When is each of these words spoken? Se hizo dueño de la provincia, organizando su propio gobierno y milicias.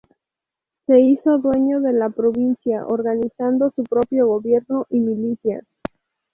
Se 0.87 0.99
hizo 0.99 1.37
dueño 1.37 1.79
de 1.79 1.93
la 1.93 2.09
provincia, 2.09 2.87
organizando 2.87 3.69
su 3.75 3.83
propio 3.83 4.25
gobierno 4.25 4.87
y 4.89 4.99
milicias. 4.99 5.63